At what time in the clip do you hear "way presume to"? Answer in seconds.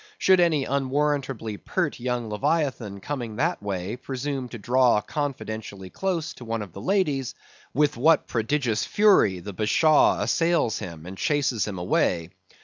3.61-4.57